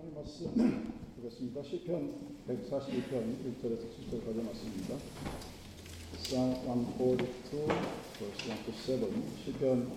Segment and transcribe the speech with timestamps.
[0.00, 0.54] 하나님 말씀
[1.16, 1.62] 보겠습니다.
[1.62, 2.14] 시편
[2.48, 4.94] 142편 1절에서 7절까지 말씀입니다.
[6.16, 7.66] Psalm 142
[8.16, 9.12] verse 1 to 7
[9.44, 9.92] 시편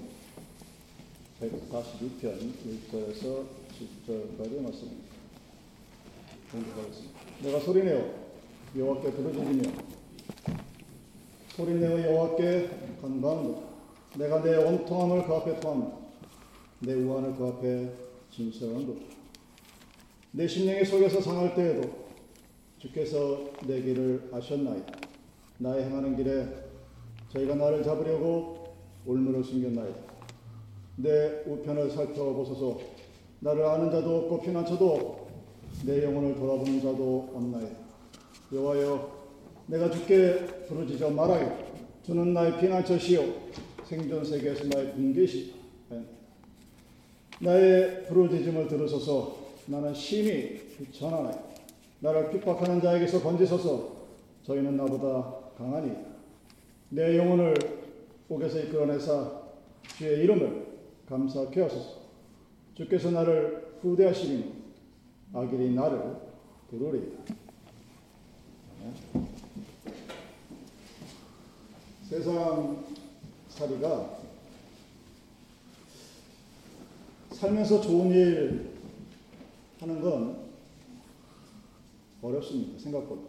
[1.39, 5.15] 142편 1절에서 7절까지 말씀입니다.
[6.51, 7.19] 공부하겠습니다.
[7.43, 8.13] 내가 소리내어
[8.75, 9.71] 여호와께 부르짖으며
[11.55, 12.69] 소리내어 여호와께
[13.01, 13.57] 간구하노라
[14.17, 15.97] 내가 내 원통함을 그 앞에 토합니다.
[16.81, 17.93] 내 우환을 그 앞에
[18.31, 19.22] 진설하노라
[20.35, 21.87] 내 심령이 속에서 상할 때에도
[22.79, 24.91] 주께서 내 길을 아셨나이다.
[25.59, 26.47] 나의 행하는 길에
[27.31, 28.73] 저희가 나를 잡으려고
[29.05, 29.99] 올무를 숨겼나이다.
[30.95, 32.79] 내 우편을 살펴보소서
[33.41, 35.27] 나를 아는 자도 없고 피난처도 없고
[35.85, 37.75] 내 영혼을 돌아보는 자도 없나이다.
[38.51, 39.23] 여호와여
[39.67, 43.23] 내가 주께 부르짖어 말하여 주는 나의 피난처시요
[43.85, 45.53] 생존 세계에서 나의 분계시
[47.39, 50.59] 나의 부르짖음을 들으소서 나는 심히
[50.91, 51.35] 전하나이
[51.99, 54.03] 나를 핍박하는 자에게서 건지소서.
[54.43, 55.93] 저희는 나보다 강하니
[56.89, 57.53] 내 영혼을
[58.27, 59.41] 옥에서 이끌어내사
[59.97, 60.67] 주의 이름을
[61.07, 62.03] 감사케 하소서.
[62.75, 64.63] 주께서 나를 후대하시니
[65.33, 66.17] 악인이 나를
[66.69, 67.33] 부르리이다
[72.09, 72.83] 세상
[73.49, 74.17] 살이가
[77.31, 78.72] 살면서 좋은 일
[79.83, 80.43] 하는 건
[82.21, 82.79] 어렵습니다.
[82.79, 83.21] 생각보다.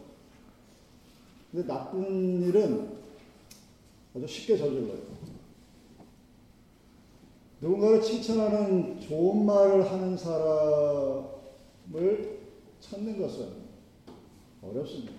[1.51, 2.95] 근데 나쁜 일은
[4.15, 5.15] 아주 쉽게 저질러요.
[7.59, 11.29] 누군가를 칭찬하는 좋은 말을 하는 사람을
[12.79, 13.65] 찾는 것은
[14.61, 15.11] 어렵습니다.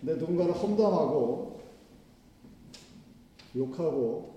[0.00, 1.60] 근데 누군가를 험담하고
[3.54, 4.34] 욕하고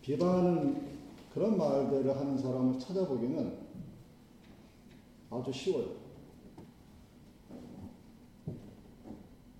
[0.00, 0.88] 비방하는
[1.34, 3.59] 그런 말들을 하는 사람을 찾아보기는
[5.30, 5.94] 아주 쉬워요.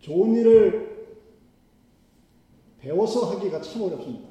[0.01, 0.91] 좋은 일을
[2.79, 4.29] 배워서 하기가 참 어렵습니다.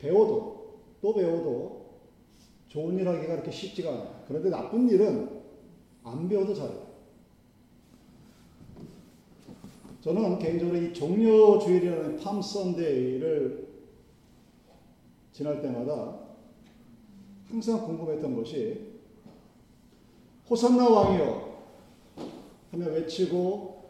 [0.00, 1.86] 배워도 또 배워도
[2.68, 4.24] 좋은 일 하기가 그렇게 쉽지가 않아요.
[4.28, 5.42] 그런데 나쁜 일은
[6.04, 6.86] 안 배워도 잘해요.
[10.00, 13.66] 저는 개인적으로 이 종료주일이라는 팜 선데이를
[15.32, 16.20] 지날 때마다
[17.48, 18.85] 항상 궁금했던 것이
[20.48, 21.56] 호산나 왕이여
[22.70, 23.84] 하며 외치고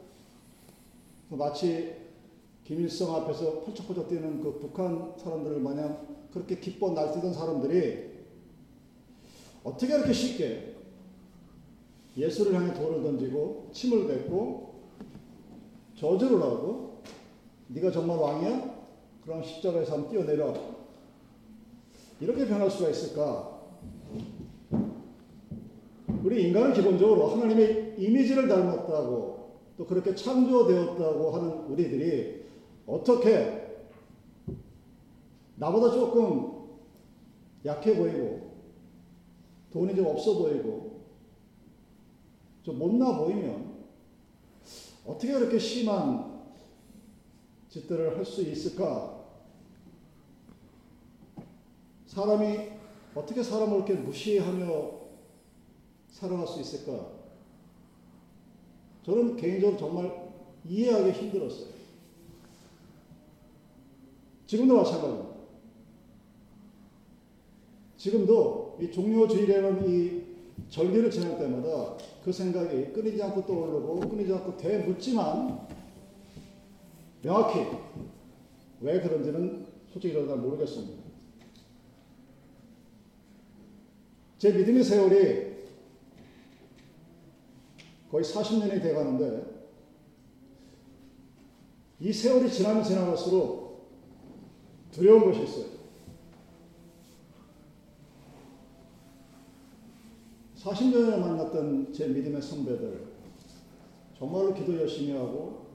[1.29, 1.97] 마치
[2.65, 8.17] 김일성 앞에서 펄쩍펄쩍 뛰는 그 북한 사람들을 마냥 그렇게 기뻐 날뛰던 사람들이
[9.65, 10.77] 어떻게 그렇게 쉽게
[12.17, 14.75] 예수를 향해 돌을 던지고 침을 뱉고
[15.97, 17.03] 저주를 하고
[17.69, 18.77] 네가 정말 왕이야?
[19.25, 20.55] 그럼 십자가에서 뛰어내려
[22.21, 23.56] 이렇게 변할 수가 있을까?
[26.27, 32.47] 우리 인간은 기본적으로 하나님의 이미지를 닮았다고 또 그렇게 창조되었다고 하는 우리들이
[32.85, 33.79] 어떻게
[35.55, 36.67] 나보다 조금
[37.65, 38.57] 약해 보이고
[39.71, 41.03] 돈이 좀 없어 보이고
[42.65, 43.77] 좀 못나 보이면
[45.07, 46.41] 어떻게 그렇게 심한
[47.69, 49.15] 짓들을 할 수 있을까?
[52.07, 52.71] 사람이
[53.15, 54.96] 어떻게 사람을 이렇게 무시하며
[56.17, 57.11] 살아갈 수 있을까?
[59.05, 60.33] 저는 개인적으로 정말
[60.65, 61.69] 이해하기 힘들었어요.
[64.47, 65.37] 지금도 마찬가지입니다.
[67.99, 70.23] 지금도 이 종료주일이라는 이
[70.71, 75.69] 절기를 지낼 때마다 그 생각이 끊이지 않고 떠오르고 끊이지 않고 되묻지만
[77.23, 77.61] 명확히
[78.81, 81.05] 왜 그런지는 솔직히 저는 모르겠습니다.
[84.39, 85.56] 제 믿음의 세월이
[88.17, 89.45] 거의 40년이 돼 가는데
[92.01, 93.91] 이 세월이 지나면 지나갈수록
[94.91, 95.67] 두려운 것이 있어요.
[100.57, 103.07] 40년에 만났던 제 믿음의 선배들
[104.19, 105.67] 정말로 기도 열심히 하고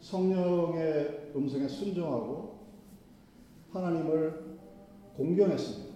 [0.00, 2.58] 성령의 음성에 순종하고
[3.70, 4.58] 하나님을
[5.16, 5.94] 공경했습니다.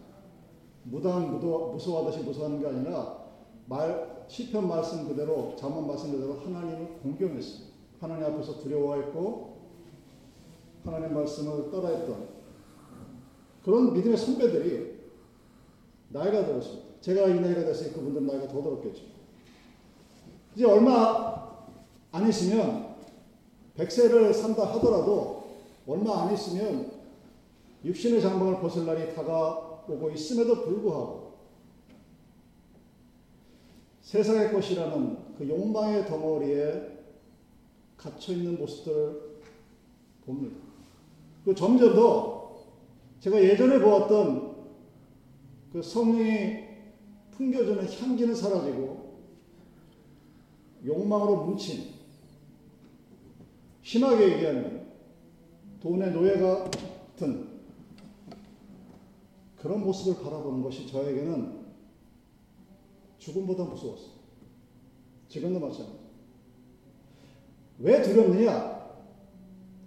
[0.85, 3.25] 무당 무서워하듯이 무서워하는 게 아니라
[3.67, 7.67] 말 시편 말씀 그대로 잠언 말씀 그대로 하나님을 공경했어요.
[8.01, 9.57] 하나님 앞에서 두려워했고
[10.85, 12.29] 하나님 말씀을 따라했던
[13.65, 15.01] 그런 믿음의 선배들이
[16.09, 16.89] 나이가 들었습니다.
[17.01, 19.03] 제가 이 나이가 됐으니 그분들 나이가 더 들었겠죠.
[20.55, 21.51] 이제 얼마
[22.11, 22.97] 안 있으면
[23.77, 25.45] 100세를 산다 하더라도
[25.87, 26.91] 얼마 안 있으면
[27.85, 31.22] 육신의 장막을 벗을 날이 다가오고 있음에도 불구하고
[34.13, 36.83] 세상의 것이라는 그 욕망의 덩어리에
[37.97, 39.41] 갇혀 있는 모습들을
[40.27, 40.55] 봅니다.
[41.47, 42.59] 그 점점 더
[43.21, 44.55] 제가 예전에 보았던
[45.73, 46.59] 그 성령이
[47.31, 49.19] 풍겨주는 향기는 사라지고
[50.85, 51.95] 욕망으로 뭉친
[53.81, 54.93] 심하게 얘기하면
[55.81, 57.49] 돈의 노예가 같은
[59.57, 61.62] 그런 모습을 바라보는 것이 저에게는
[63.23, 64.11] 죽음보다 무서웠어요.
[65.29, 65.99] 지금도 마찬가지.
[67.79, 68.83] 왜 두렵느냐?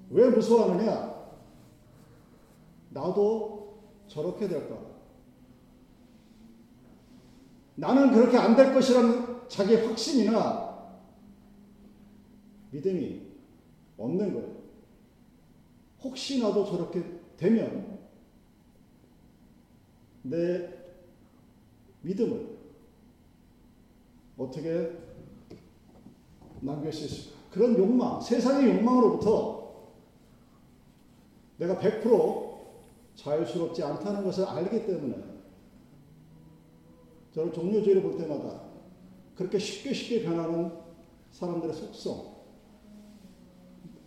[0.10, 1.34] 왜 무서워하느냐?
[2.92, 4.80] 나도 저렇게 될까?
[7.76, 10.96] 나는 그렇게 안 될 것이라는 자기 확신이나
[12.72, 13.22] 믿음이
[13.98, 14.56] 없는 거예요.
[16.02, 17.04] 혹시 나도 저렇게
[17.36, 18.00] 되면
[20.24, 20.70] 내
[22.02, 22.55] 믿음을
[24.38, 24.92] 어떻게
[26.62, 27.36] 남길 수 있을까?
[27.52, 29.66] 그런 욕망, 세상의 욕망으로부터
[31.58, 32.56] 내가 100%
[33.16, 35.24] 자유스럽지 않다는 것을 알기 때문에
[37.34, 38.62] 저는 종료주의를 볼 때마다
[39.36, 40.72] 그렇게 쉽게 쉽게 변하는
[41.32, 42.36] 사람들의 속성,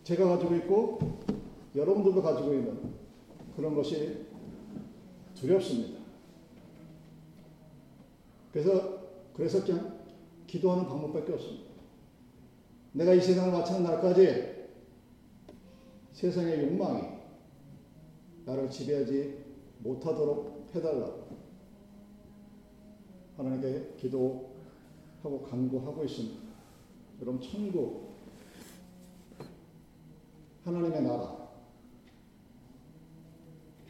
[0.05, 0.99] 제가 가지고 있고
[1.75, 2.95] 여러분들도 가지고 있는
[3.55, 4.27] 그런 것이
[5.35, 5.99] 두렵습니다.
[8.53, 8.99] 그래서
[9.35, 9.98] 그래서 그냥
[10.49, 11.69] 기도하는 방법밖에 없습니다.
[12.93, 14.59] 내가 이 세상을 마치는 날까지
[16.13, 17.07] 세상의 욕망이
[18.45, 19.45] 나를 지배하지
[19.81, 21.29] 못하도록 해달라고
[23.37, 26.41] 하나님께 기도하고 간구하고 있습니다.
[27.21, 28.17] 여러분 천국
[30.65, 31.49] 하나님의 나라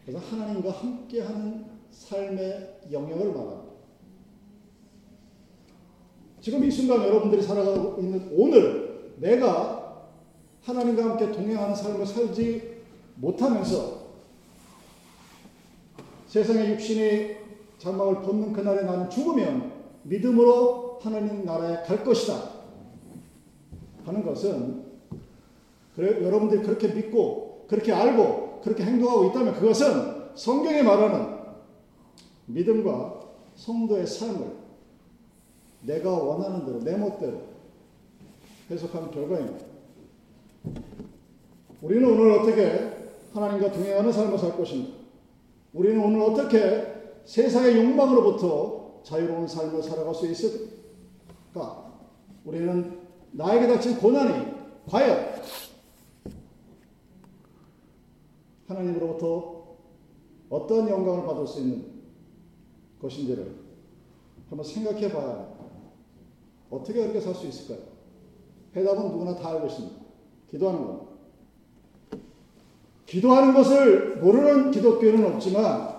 [0.04, 3.67] 그래서 하나님과 함께하는 삶의 영역을 말합니다.
[6.48, 10.06] 지금 이 순간 여러분들이 살아가고 있는 오늘 내가
[10.62, 12.78] 하나님과 함께 동행하는 삶을 살지
[13.16, 13.98] 못하면서
[16.26, 17.36] 세상의 육신이
[17.76, 19.72] 장막을 벗는 그날에 나는 죽으면
[20.04, 22.50] 믿음으로 하나님 나라에 갈 것이다
[24.06, 24.84] 하는 것은
[25.94, 31.28] 그래, 여러분들이 그렇게 믿고 그렇게 알고 그렇게 행동하고 있다면 그것은 성경에 말하는
[32.46, 33.20] 믿음과
[33.54, 34.67] 성도의 삶을
[35.82, 37.42] 내가 원하는 대로 내 멋대로
[38.70, 39.66] 해석하는 결과입니다.
[41.80, 44.98] 우리는 오늘 어떻게 하나님과 동행하는 삶을 살 것인가?
[45.72, 46.86] 우리는 오늘 어떻게
[47.24, 51.92] 세상의 욕망으로부터 자유로운 삶을 살아갈 수 있을까?
[52.44, 52.98] 우리는
[53.32, 54.52] 나에게 닥친 고난이
[54.86, 55.34] 과연
[58.66, 59.76] 하나님으로부터
[60.50, 61.84] 어떤 영광을 받을 수 있는
[63.00, 63.54] 것인지를
[64.48, 65.57] 한번 생각해 봐야
[66.70, 67.86] 어떻게 그렇게 살수 있을까요?
[68.76, 69.96] 해답은 누구나 다 알고 있습니다.
[70.50, 71.08] 기도하는 겁니다.
[73.06, 75.98] 기도하는 것을 모르는 기독교는 없지만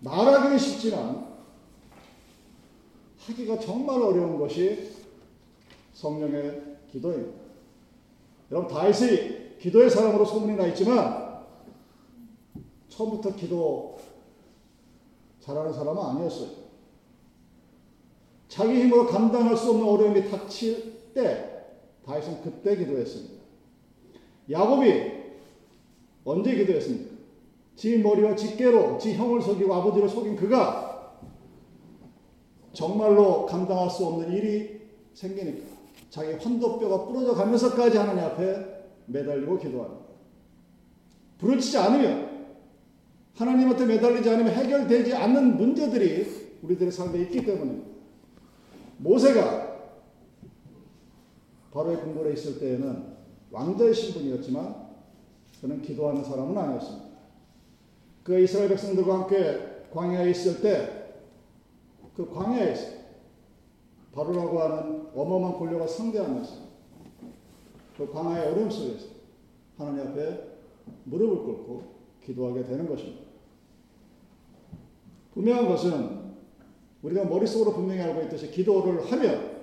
[0.00, 1.26] 말하기는 쉽지만
[3.18, 4.92] 하기가 정말 어려운 것이
[5.94, 7.38] 성령의 기도입니다.
[8.50, 11.44] 여러분 다윗이 기도의 사람으로 소문이 나 있지만
[12.88, 13.98] 처음부터 기도
[15.40, 16.57] 잘하는 사람은 아니었어요.
[18.58, 21.48] 자기 힘으로 감당할 수 없는 어려움이 닥칠 때
[22.04, 23.34] 다윗은 그때 기도했습니다.
[24.50, 25.12] 야곱이
[26.24, 27.08] 언제 기도했습니까?
[27.76, 31.20] 지 머리와 지깨로 지 형을 속이고 아버지를 속인 그가
[32.72, 34.80] 정말로 감당할 수 없는 일이
[35.14, 35.64] 생기니까
[36.10, 40.04] 자기 환도뼈가 부러져 가면서까지 하나님 앞에 매달리고 기도합니다.
[41.38, 42.48] 부르치지 않으면
[43.36, 47.97] 하나님한테 매달리지 않으면 해결되지 않는 문제들이 우리들의 삶에 있기 때문에
[48.98, 49.68] 모세가
[51.72, 53.16] 바로의 궁궐에 있을 때에는
[53.50, 54.88] 왕자의 신분이었지만
[55.60, 57.08] 그는 기도하는 사람은 아니었습니다.
[58.22, 60.98] 그 이스라엘 백성들과 함께 광야에 있을 때
[62.18, 62.98] 그 광야에서
[64.12, 66.52] 바로라고 하는 어마어마한 권력을 상대하면서
[67.96, 69.06] 그 광야의 어려움 속에서
[69.76, 70.58] 하나님 앞에
[71.04, 73.22] 무릎을 꿇고 기도하게 되는 것입니다.
[75.32, 76.27] 분명한 것은
[77.02, 79.58] 우리가 머릿속으로 분명히 알고 있듯이 기도를 하면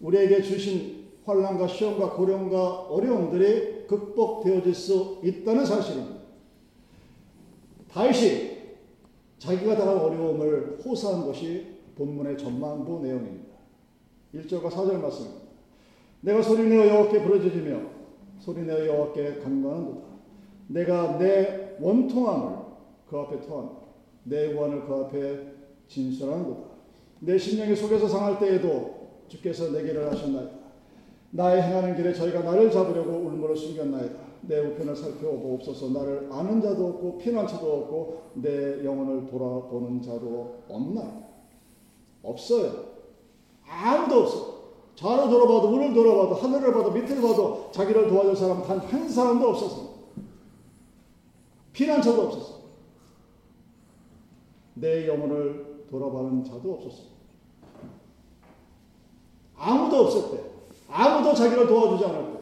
[0.00, 6.16] 우리에게 주신 환란과 시험과 고령과 어려움들이 극복되어질 수 있다는 사실입니다.
[7.90, 8.52] 다윗이
[9.38, 13.52] 자기가 당한 어려움을 호소한 것이 본문의 전반부 내용입니다.
[14.34, 15.42] 1절과 4절 말씀입니다.
[16.22, 17.80] 내가 소리내어 여호와께 부르짖으며
[18.38, 20.06] 소리내어 여호와께 간구하는도다.
[20.68, 22.56] 내가 내 원통함을
[23.08, 23.74] 그 앞에 토한다.
[24.24, 25.51] 내 원을 그 앞에
[25.92, 26.72] 진술하는도다.
[27.20, 30.62] 내 심령이 속에서 상할 때에도 주께서 내게를 하셨나이다.
[31.30, 34.32] 나의 행하는 길에 저희가 나를 잡으려고 울물을 숨겼나이다.
[34.42, 41.22] 내 우편을 살펴보옵소서 나를 아는 자도 없고 피난처도 없고 내 영혼을 돌아보는 자도 없나
[42.22, 42.92] 없어요.
[43.66, 44.52] 아무도 없어.
[44.96, 49.92] 좌로 돌아봐도 우를 돌아봐도 하늘을 봐도 밑을 봐도 자기를 도와줄 사람 단 한 사람도 없었어.
[51.72, 52.62] 피난처도 없었어.
[54.74, 57.02] 내 영혼을 돌아보는 자도 없었어.
[59.54, 60.44] 아무도 없을 때,
[60.88, 62.38] 아무도 자기를 도와주지 않을 때,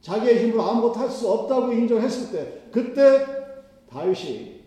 [0.00, 3.26] 자기의 힘으로 아무것도 할 수 없다고 인정했을 때, 그때
[3.88, 4.60] 다윗이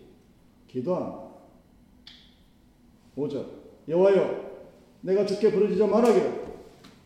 [0.68, 1.24] 기도한
[3.16, 3.46] 5절
[3.88, 4.44] 여호와여
[5.00, 6.44] 내가 주께 부르짖어 말하기를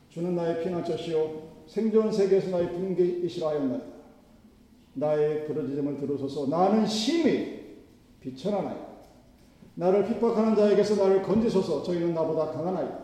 [0.08, 3.85] 주는 나의 피난처시요 생존 세계에서 나의 분계이시라 하였나이다.
[4.94, 7.76] 나의 부르짖음을 들으소서 나는 심히
[8.20, 8.88] 비천하나이다.
[9.78, 12.99] 나를 핍박하는 자에게서 나를 건지소서 저희는 나보다 강하나이다.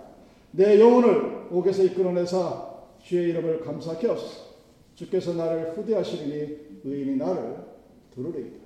[0.51, 4.55] 내 영혼을 옥에서 이끌어내사 주의 이름을 감사케 하소서.
[4.97, 7.59] 주께서 나를 후대하시리니 의인이 나를
[8.13, 8.65] 들으리이다.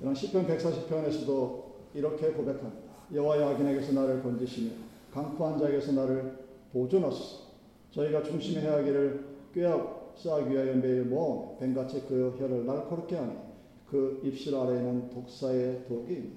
[0.00, 1.62] 이런 시편 140편에서도
[1.94, 2.90] 이렇게 고백합니다.
[3.14, 4.72] 여호와의 악인에게서 나를 건지시며
[5.12, 6.38] 강포한 자에게서 나를
[6.72, 7.50] 보존하소서.
[7.92, 13.49] 저희가 중심해야 하기를 꾀하고 쌓기 위하여 매일 모험 뱀같이 그 혀를 날카롭게 하니
[13.90, 16.30] 그 입술 아래에는 독사의 독이 있네.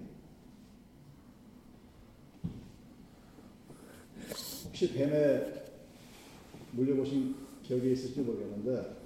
[4.65, 5.65] 혹시 뱀에
[6.71, 8.97] 물려보신 기억이 있을지 모르겠는데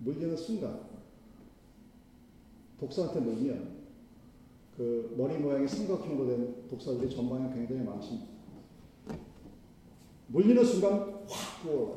[0.00, 0.86] 물리는 순간
[2.78, 3.78] 독사한테 물면
[4.76, 8.26] 그 머리 모양이 삼각형으로 된 독사들이 전방에 굉장히 많습니다.
[10.26, 11.96] 물리는 순간 확 부어요.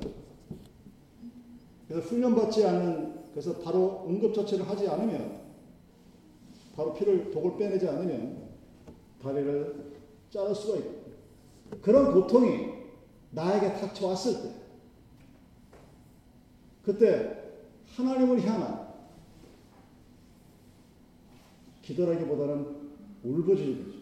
[1.90, 5.42] 그래서 훈련받지 않은 그래서 바로 응급처치를 하지 않으면
[6.76, 8.50] 바로 피를 독을 빼내지 않으면
[9.22, 9.92] 다리를
[10.30, 11.02] 자를 수가 있고
[11.82, 12.70] 그런 고통이
[13.32, 14.56] 나에게 닥쳐왔을 때
[16.84, 17.38] 그때
[17.96, 18.92] 하나님을 향한
[21.82, 22.82] 기도라기보다는
[23.24, 24.02] 울부짖는 죠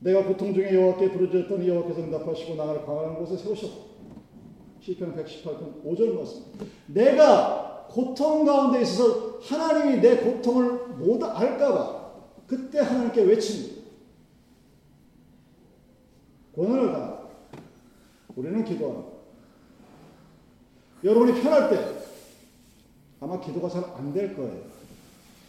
[0.00, 3.92] 내가 고통 중에 여호와께 부르짖었더니 여호와께서 응답하시고 나를 강한 곳에 세우셨다.
[4.80, 6.42] 시편 118편 5절 말씀.
[6.88, 12.12] 내가 고통 가운데 있어서 하나님이 내 고통을 못 알까봐
[12.46, 13.82] 그때 하나님께 외칩니다.
[16.52, 17.28] 고난을 당
[18.34, 19.12] 우리는 기도합니다.
[21.04, 21.98] 여러분이 편할 때
[23.20, 24.62] 아마 기도가 잘 안 될 거예요.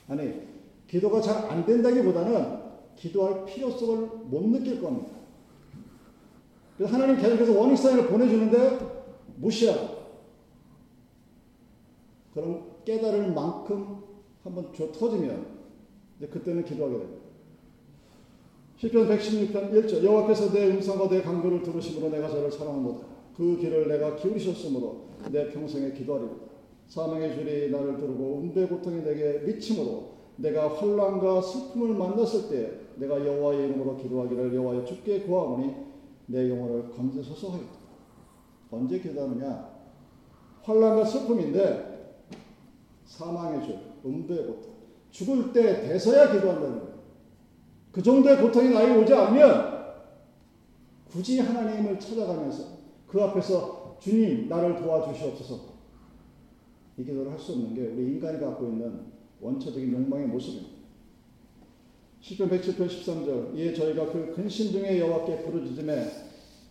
[0.09, 0.41] 아니,
[0.87, 2.59] 기도가 잘 안 된다기보다는
[2.97, 5.13] 기도할 필요성을 못 느낄 겁니다.
[6.77, 8.79] 그래서 하나님 계속해서 원익 사인을 보내주는데
[9.37, 9.92] 무시하고
[12.85, 14.03] 깨달을 만큼
[14.43, 15.45] 한번 줘 터지면
[16.17, 17.23] 이제 그때는 기도하게 됩니다.
[18.77, 23.07] 시편 116편 1절 여호와께서 내 음성과 내 간구를 들으심으로 내가 저를 사랑하노다.
[23.37, 26.53] 그 길을 내가 기울이셨으므로 내 평생에 기도하리로다.
[26.87, 33.69] 사망의 줄이 나를 두르고 운배 고통이 내게 미침으로 내가 환란과 슬픔을 만났을 때 내가 여호와의
[33.69, 35.73] 이름으로 기도하기를 여호와여 주께 구하오니
[36.27, 37.83] 내 영혼을 건져소서 하였다.
[38.71, 39.73] 언제 기도하느냐?
[40.63, 41.92] 환란과 슬픔인데
[43.17, 44.73] 사망의 줄, 음부의 고통,
[45.11, 46.93] 죽을 때 돼서야 기도한다는 거예요.
[47.91, 49.93] 그 정도의 고통이 나에게 오지 않으면
[51.11, 52.63] 굳이 하나님을 찾아가면서
[53.07, 55.73] 그 앞에서 주님 나를 도와주시옵소서
[56.97, 59.01] 이 기도를 할 수 없는 게 우리 인간이 갖고 있는
[59.39, 60.73] 원초적인 욕망의 모습입니다.
[62.19, 66.07] 시편 107편 13절 이에 저희가 그 근심 중에 여호와께 부르짖음에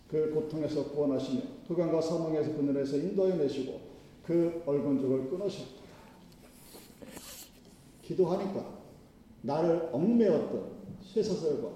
[0.08, 3.80] 그 고통에서 구원하시며 흑암과 사망에서 그늘에서 인도해 내시고
[4.24, 5.81] 그 얼건족을 끊으셨다.
[8.02, 8.64] 기도하니까
[9.42, 11.68] 나를 얽매었던 쇠사슬과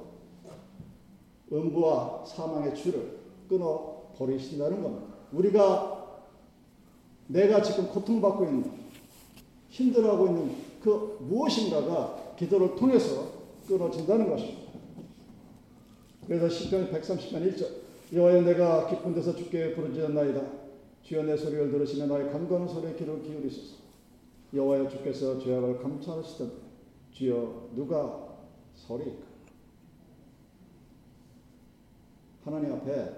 [1.53, 3.19] 음부와 사망의 줄을
[3.49, 5.15] 끊어 버리신다는 겁니다.
[5.33, 6.23] 우리가
[7.29, 8.71] 내가 지금 고통받고 있는
[9.69, 13.33] 힘들어하고 있는 그 무엇인가가 기도를 통해서
[13.67, 14.73] 끊어진다는 것입니다.
[16.27, 20.41] 그래서 시편 130편 1절 여호와여 내가 깊은 데서 주께 부르짖었나이다.
[21.03, 23.86] 주여 내 소리를 들으시며 나의 간과는 소리에 귀를 기울이소서.
[24.57, 26.53] 여호와여 주께서 죄악을 감찰하시던
[27.13, 28.39] 주여 누가
[28.75, 29.27] 서리까
[32.45, 33.11] 하나님 앞에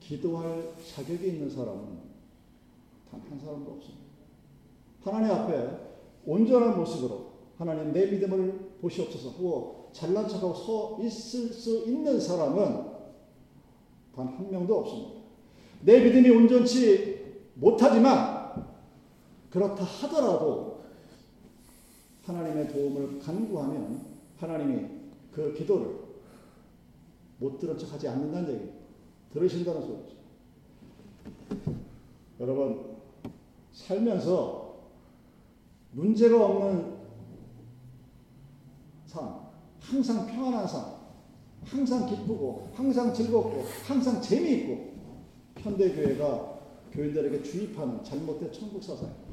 [0.00, 2.04] 기도할 자격이 있는 사람은
[3.10, 4.04] 단 한 사람도 없습니다.
[5.02, 5.68] 하나님 앞에
[6.26, 12.92] 온전한 모습으로 하나님 내 믿음을 보시옵소서 하고 잘난 척하고 서 있을 수 있는 사람은
[14.14, 15.20] 단 한 명도 없습니다.
[15.82, 18.33] 내 믿음이 온전치 못하지만
[19.54, 20.82] 그렇다 하더라도
[22.24, 24.04] 하나님의 도움을 간구하면
[24.36, 24.88] 하나님이
[25.30, 25.96] 그 기도를
[27.38, 28.72] 못 들은 척 하지 않는다는 얘기
[29.32, 30.14] 들으신다는 소리죠.
[32.40, 32.96] 여러분,
[33.72, 34.74] 살면서
[35.92, 36.96] 문제가 없는
[39.06, 39.38] 삶,
[39.78, 40.96] 항상 평안한 삶,
[41.64, 44.94] 항상 기쁘고, 항상 즐겁고, 항상 재미있고,
[45.58, 46.58] 현대교회가
[46.90, 49.23] 교인들에게 주입하는 잘못된 천국 사상입니다.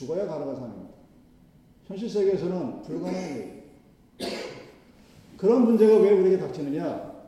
[0.00, 0.94] 죽어야 가능한 삶입니다.
[1.84, 4.30] 현실 세계에서는 불가능한 얘기.
[5.36, 7.20] 그런 문제가 왜 우리에게 닥치느냐?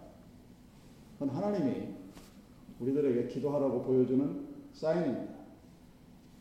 [1.18, 1.88] 그건 하나님이
[2.80, 5.34] 우리들에게 기도하라고 보여주는 사인입니다.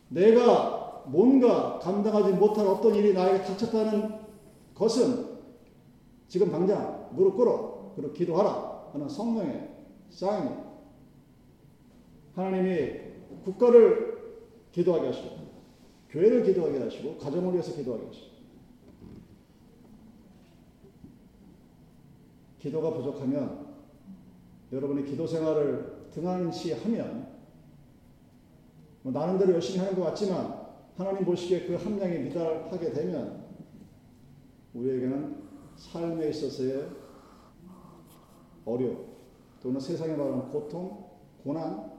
[0.08, 4.20] 내가 뭔가 감당하지 못할 어떤 일이 나에게 닥쳤다는
[4.74, 5.32] 것은
[6.28, 9.68] 지금 당장 무릎 꿇어 그리고 기도하라 하는 성령의
[10.08, 10.64] 사인입니다.
[12.34, 13.00] 하나님이
[13.44, 14.40] 국가를
[14.72, 15.41] 기도하게 하시고
[16.12, 18.32] 교회를 기도하게 하시고 가정을 위해서 기도하게 하시고
[22.58, 23.72] 기도가 부족하면
[24.70, 27.32] 여러분이 기도 생활을 등한시하면
[29.02, 30.62] 뭐 나름대로 열심히 하는 것 같지만
[30.96, 33.46] 하나님 보시기에 그 함량이 미달하게 되면
[34.74, 35.42] 우리에게는
[35.76, 36.88] 삶에 있어서의
[38.64, 39.12] 어려움
[39.62, 41.10] 또는 세상에 말하는 고통,
[41.42, 41.90] 고난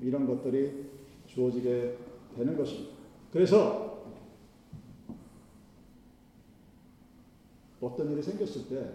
[0.00, 0.90] 이런 것들이
[1.26, 1.98] 주어지게
[2.34, 2.91] 되는 것입니다.
[3.32, 4.02] 그래서
[7.80, 8.94] 어떤 일이 생겼을 때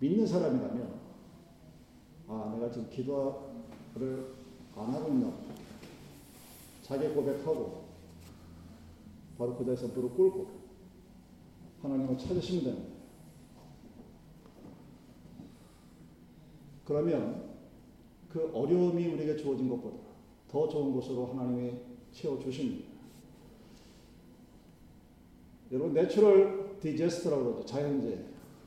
[0.00, 1.00] 믿는 사람이라면
[2.26, 4.34] 아 내가 지금 기도를
[4.74, 5.32] 안 하고 있나
[6.82, 7.84] 자기 고백하고
[9.36, 10.48] 바로 그 자리에서 무릎 꿇고
[11.82, 12.90] 하나님을 찾으시면 됩니다.
[16.84, 17.50] 그러면
[18.30, 19.98] 그 어려움이 우리에게 주어진 것보다
[20.48, 21.74] 더 좋은 곳으로 하나님이
[22.12, 22.99] 채워주십니다.
[25.70, 27.66] 여러분 natural disaster라고 그러죠.
[27.66, 28.18] 자연재해.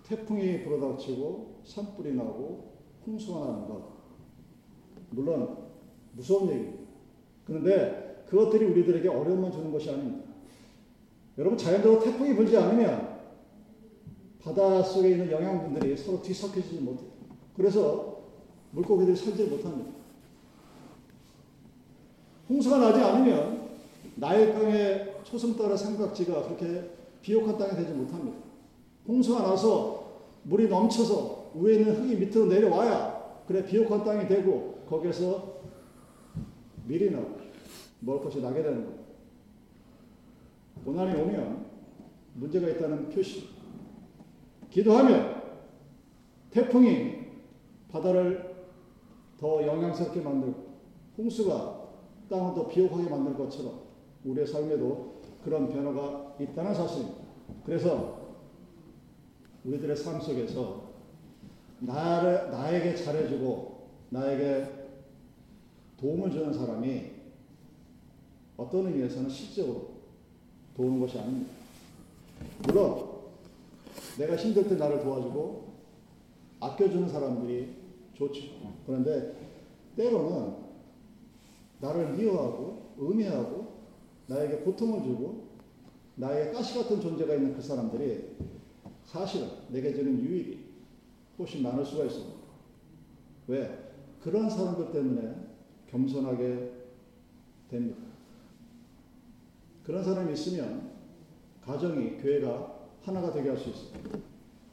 [0.03, 2.73] 태풍이 불어닥치고 산불이 나고
[3.05, 3.93] 홍수가 나는 것.
[5.09, 5.57] 물론
[6.13, 6.83] 무서운 얘기입니다.
[7.45, 10.23] 그런데 그것들이 우리들에게 어려움만 주는 것이 아닙니다.
[11.37, 13.21] 여러분 자연적으로 태풍이 불지 않으면
[14.39, 17.09] 바닷속에 있는 영양분들이 서로 뒤섞이지 못해요.
[17.55, 18.23] 그래서
[18.71, 19.91] 물고기들이 살지 못합니다.
[22.49, 23.69] 홍수가 나지 않으면
[24.15, 26.89] 나일강의 초승 따라 삼각지가 그렇게
[27.23, 28.37] 비옥한 땅이 되지 못합니다.
[29.07, 35.61] 홍수가 나서 물이 넘쳐서 위에 있는 흙이 밑으로 내려와야 그래 비옥한 땅이 되고 거기에서
[36.85, 37.37] 밀이 나고
[38.01, 39.03] 먹을 것이 나게 되는 거예요.
[40.83, 41.65] 고난이 오면
[42.33, 43.47] 문제가 있다는 표시.
[44.69, 45.41] 기도하면
[46.51, 47.23] 태풍이
[47.89, 48.53] 바다를
[49.39, 50.73] 더 영양스럽게 만들고
[51.17, 51.83] 홍수가
[52.29, 53.79] 땅을 더 비옥하게 만들 것처럼
[54.25, 57.17] 우리의 삶에도 그런 변화가 있다는 사실입니다.
[57.65, 58.23] 그래서
[59.65, 60.83] 우리들의 삶 속에서
[61.79, 64.67] 나를, 나에게 잘해주고 나에게
[65.97, 67.11] 도움을 주는 사람이
[68.57, 69.93] 어떤 의미에서는 실적으로
[70.75, 71.51] 도우는 것이 아닙니다.
[72.63, 73.13] 물론
[74.17, 75.73] 내가 힘들 때 나를 도와주고
[76.59, 77.75] 아껴주는 사람들이
[78.13, 78.41] 좋죠.
[78.85, 79.35] 그런데
[79.95, 80.55] 때로는
[81.79, 83.73] 나를 미워하고 음해하고
[84.27, 85.52] 나에게 고통을 주고
[86.15, 88.35] 나에게 가시 같은 존재가 있는 그 사람들이
[89.03, 90.65] 사실은 내게 주는 유익이
[91.39, 92.33] 훨씬 많을 수가 있습니다.
[93.47, 93.93] 왜?
[94.21, 95.35] 그런 사람들 때문에
[95.89, 96.71] 겸손하게
[97.69, 98.01] 됩니다.
[99.83, 100.91] 그런 사람이 있으면
[101.61, 104.19] 가정이, 교회가 하나가 되게 할 수 있습니다.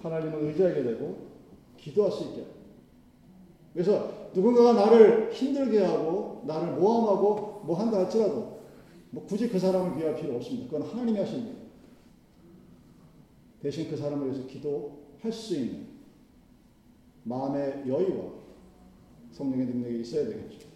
[0.03, 1.31] 하나님을 의지하게 되고
[1.77, 2.47] 기도할 수 있게.
[3.73, 8.60] 그래서 누군가가 나를 힘들게 하고 나를 모함하고 뭐 한다 할지라도
[9.11, 10.71] 뭐 굳이 그 사람을 비할 필요 없습니다.
[10.71, 11.57] 그건 하나님이 하시는 일.
[13.61, 15.89] 대신 그 사람을 위해서 기도할 수 있는
[17.25, 18.33] 마음의 여유와
[19.33, 20.69] 성령의 능력이 있어야 되겠죠.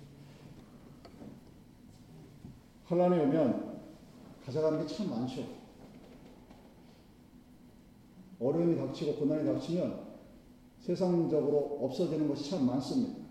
[2.86, 3.80] 환란이 오면
[4.44, 5.64] 가져가는 게 참 많죠.
[8.40, 10.04] 어려움이 닥치고 고난이 닥치면
[10.80, 13.24] 세상적으로 없어지는 것이 참 많습니다.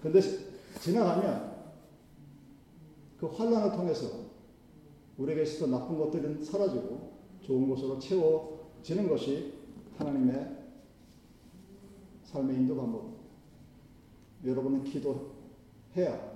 [0.00, 0.18] 근데
[0.80, 1.49] 지나가면
[3.20, 4.08] 그 환란을 통해서
[5.18, 7.10] 우리에게 있었던 나쁜 것들은 사라지고
[7.42, 9.52] 좋은 것으로 채워지는 것이
[9.98, 10.56] 하나님의
[12.24, 13.20] 삶의 인도 방법입니다.
[14.46, 16.30] 여러분은 기도해야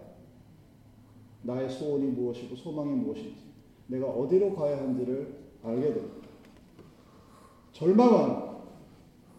[1.43, 3.37] 나의 소원이 무엇이고 소망이 무엇인지
[3.87, 6.29] 내가 어디로 가야 하는지를 알게 됩니다.
[7.73, 8.45] 절망은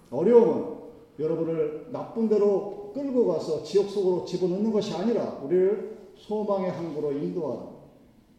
[0.10, 0.76] 어려움은
[1.20, 5.95] 여러분을 나쁜 대로 끌고 가서 지옥 속으로 집어넣는 것이 아니라 우리를
[6.28, 7.76] 소망의 항구로 인도하는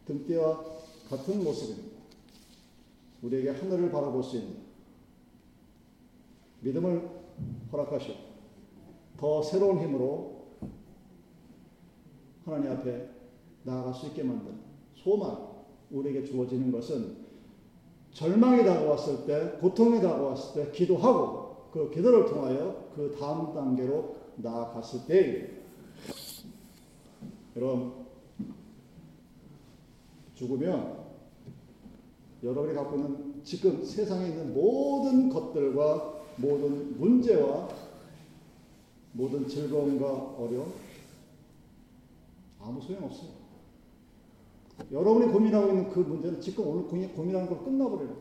[0.05, 0.63] 등대와
[1.09, 1.97] 같은 모습입니다.
[3.21, 4.57] 우리에게 하늘을 바라볼 수 있는
[6.61, 7.09] 믿음을
[7.71, 8.13] 허락하시오.
[9.17, 10.47] 더 새로운 힘으로
[12.45, 13.09] 하나님 앞에
[13.63, 14.59] 나아갈 수 있게 만든
[14.95, 15.47] 소망
[15.89, 17.25] 우리에게 주어지는 것은
[18.11, 25.56] 절망이 다가왔을 때, 고통이 다가왔을 때 기도하고 그 기도를 통하여 그 다음 단계로 나아갔을 때
[27.57, 27.91] 여러분
[30.35, 30.95] 죽으면
[32.43, 37.69] 여러분이 갖고 있는 지금 세상에 있는 모든 것들과 모든 문제와
[39.13, 40.71] 모든 즐거움과 어려움
[42.61, 43.29] 아무 소용 없어요.
[44.91, 48.15] 여러분이 고민하고 있는 그 문제는 지금 오늘 고민하는 걸 끝나버려요.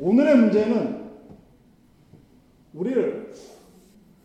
[0.00, 1.10] 오늘의 문제는
[2.72, 3.34] 우리를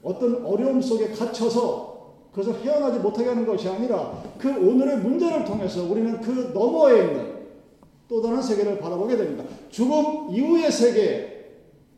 [0.01, 1.92] 어떤 어려움 속에 갇혀서
[2.33, 7.33] 그것을 헤어나지 못하게 하는 것이 아니라 그 오늘의 문제를 통해서 우리는 그 너머에 있는
[8.09, 9.43] 또 다른 세계를 바라보게 됩니다.
[9.69, 11.51] 죽음 이후의 세계,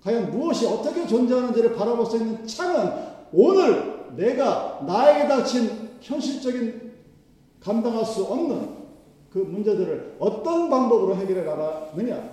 [0.03, 2.91] 과연 무엇이 어떻게 존재하는지를 바라볼 수 있는 창은
[3.31, 6.93] 오늘 내가 나에게 닥친 현실적인
[7.61, 8.75] 감당할 수 없는
[9.31, 12.29] 그 문제들을 어떤 방법으로 해결해 나가느냐,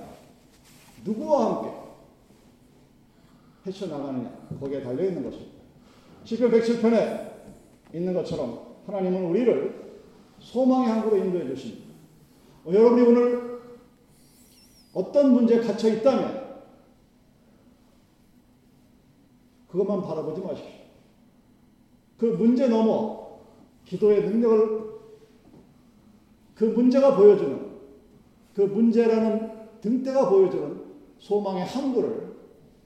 [1.05, 1.71] 누구와 함께
[3.67, 5.53] 헤쳐나가느냐, 거기에 달려있는 것입니다.
[6.25, 7.32] 시편 107편에
[7.95, 9.83] 있는 것처럼 하나님은 우리를
[10.39, 11.93] 소망의 항구로 인도해 주십니다.
[12.65, 13.61] 어, 여러분이 오늘
[14.95, 16.43] 어떤 문제에 갇혀 있다면
[19.69, 20.83] 그것만 바라보지 마십시오.
[22.19, 23.41] 그 문제 넘어
[23.87, 24.93] 기도의 능력을
[26.55, 27.73] 그 문제가 보여주는
[28.55, 30.83] 그 문제라는 등대가 보여주는
[31.19, 32.37] 소망의 항구를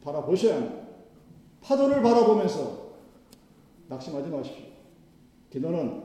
[0.02, 0.86] 바라보셔야 합니다.
[1.60, 2.86] 파도를 바라보면서
[3.88, 4.65] 낙심하지 마십시오.
[5.50, 6.02] 기도는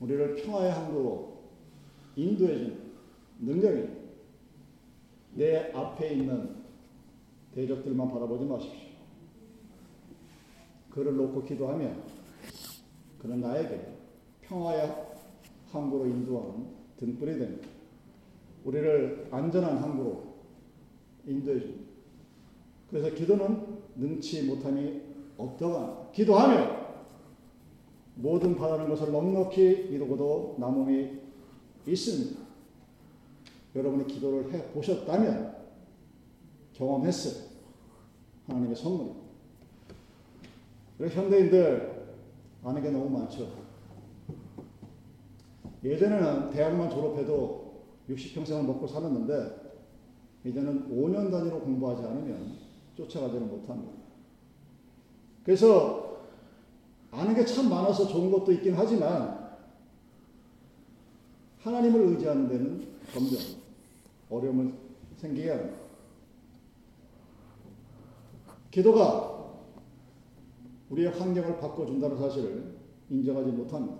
[0.00, 1.36] 우리를 평화의 항구로
[2.16, 2.86] 인도해주는
[3.40, 3.88] 능력이
[5.34, 6.56] 내 앞에 있는
[7.54, 8.86] 대적들만 바라보지 마십시오.
[10.90, 12.02] 그를 놓고 기도하면
[13.18, 13.96] 그는 나에게
[14.42, 14.94] 평화의
[15.70, 17.68] 항구로 인도하는 등불이 됩니다.
[18.64, 20.34] 우리를 안전한 항구로
[21.26, 21.86] 인도해 줍니다.
[22.90, 25.02] 그래서 기도는 능치 못함이
[25.36, 26.85] 없다가 기도하며
[28.16, 31.20] 모든 바라는 것을 넉넉히 이루고도 남음이
[31.86, 32.40] 있습니다.
[33.74, 35.54] 여러분이 기도를 해 보셨다면
[36.72, 37.46] 경험했어요.
[38.46, 39.26] 하나님의 선물입니다.
[40.98, 42.06] 현대인들
[42.64, 43.66] 아는 게 너무 많죠.
[45.84, 49.66] 예전에는 대학만 졸업해도 60평생을 먹고 살았는데
[50.46, 52.56] 이제는 5년 단위로 공부하지 않으면
[52.96, 53.92] 쫓아가지는 못합니다.
[55.44, 56.05] 그래서
[57.16, 59.56] 아는 게 참 많아서 좋은 것도 있긴 하지만
[61.62, 63.38] 하나님을 의지하는 데는 점점
[64.28, 64.74] 어려움을
[65.16, 65.78] 생기게 합니다.
[68.70, 69.54] 기도가
[70.90, 72.76] 우리의 환경을 바꿔준다는 사실을
[73.08, 73.96] 인정하지 못합니다.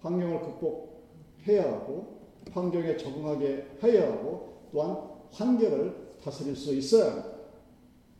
[0.00, 4.96] 환경을 극복해야 하고 환경에 적응하게 해야 하고 또한
[5.30, 7.28] 환경을 다스릴 수 있어야 합니다.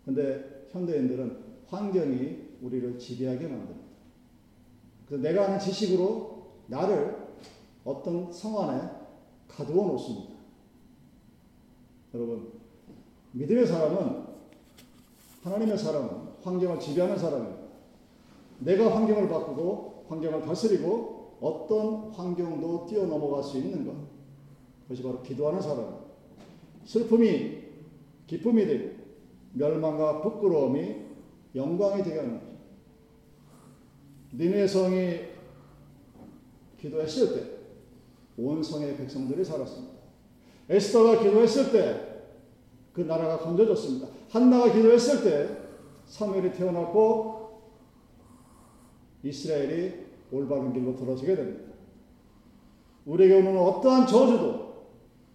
[0.04, 3.88] 근데 현대인들은 환경이 우리를 지배하게 만듭니다.
[5.06, 7.28] 그래서 내가 아는 지식으로 나를
[7.84, 8.82] 어떤 상황에
[9.48, 10.34] 가두어 놓습니다.
[12.14, 12.52] 여러분,
[13.32, 14.26] 믿음의 사람은
[15.42, 16.10] 하나님의 사람은
[16.42, 17.58] 환경을 지배하는 사람입니다.
[18.60, 23.94] 내가 환경을 바꾸고 환경을 다스리고 어떤 환경도 뛰어넘어갈 수 있는 것.
[24.82, 25.98] 그것이 바로 기도하는 사람.
[26.84, 27.58] 슬픔이
[28.26, 28.96] 기쁨이 되고
[29.52, 31.07] 멸망과 부끄러움이
[31.58, 32.46] 영광이 되게 하는 거죠.
[34.34, 35.20] 니네 성이
[36.78, 37.58] 기도했을 때
[38.38, 39.94] 온 성의 백성들이 살았습니다.
[40.68, 42.08] 에스더가 기도했을 때
[42.98, 44.08] 그 나라가 건져졌습니다.
[44.28, 45.56] 한나가 기도했을 때
[46.06, 47.60] 사무엘이 태어났고
[49.22, 51.74] 이스라엘이 올바른 길로 돌아서게 됩니다.
[53.06, 54.86] 우리에게 오는 어떠한 저주도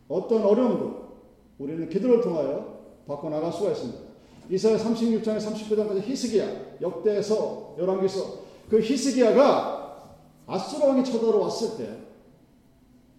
[0.09, 1.19] 어떤 어려움도
[1.57, 4.12] 우리는 기도를 통하여 바꿔나갈 수가 있습니다.
[4.49, 10.15] 이사야 36장에 39장까지 히스기야 역대에서 열왕기서 그 히스기야가
[10.47, 11.97] 아수라 왕이 쳐들어왔을 때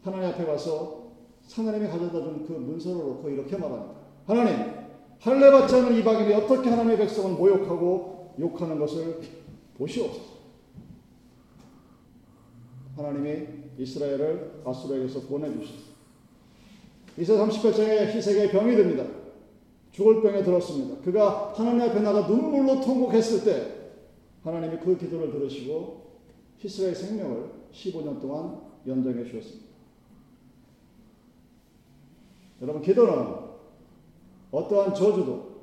[0.02, 1.04] 하나님 앞에 가서
[1.52, 3.94] 하나님이 가져다 준 그 문서를 놓고 이렇게 말합니다.
[4.26, 4.74] 하나님
[5.20, 9.20] 할례 받지 않은 이방인이 어떻게 하나님의 백성을 모욕하고 욕하는 것을
[9.78, 10.34] 보시옵소서.
[12.96, 13.46] 하나님이
[13.78, 15.94] 이스라엘을 아수르에게서 보내주셨습니다.
[17.18, 19.04] 이사 38장에 희색의 병이 듭니다.
[19.94, 21.00] 죽을 병에 들었습니다.
[21.02, 23.92] 그가 하나님 앞에 나가 눈물로 통곡했을 때
[24.42, 26.04] 하나님이 그 기도를 들으시고
[26.58, 29.64] 히스라엘 생명을 15년 동안 연장해 주었습니다.
[32.60, 33.36] 여러분 기도는
[34.50, 35.54] 어떠한 저주도